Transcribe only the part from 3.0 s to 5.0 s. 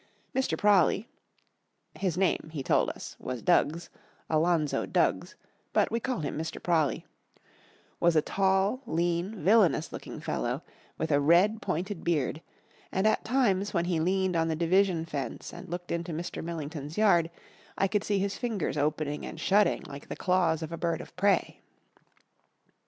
was Duggs, Alonzo